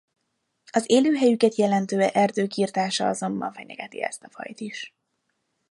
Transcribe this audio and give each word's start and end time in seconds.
Az 0.71 0.83
élőhelyüket 0.91 1.55
jelentő 1.55 2.01
erők 2.01 2.55
irtása 2.55 3.07
azonban 3.07 3.53
fenyegeti 3.53 4.03
ezt 4.03 4.23
a 4.23 4.29
fajt 4.29 4.59
is. 4.59 4.95